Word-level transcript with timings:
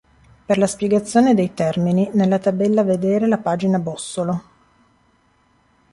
Per 0.47 0.57
la 0.57 0.65
spiegazione 0.65 1.35
dei 1.35 1.53
termini 1.53 2.09
nella 2.13 2.39
tabella 2.39 2.81
vedere 2.81 3.27
la 3.27 3.37
pagina 3.37 3.77
bossolo. 3.77 4.43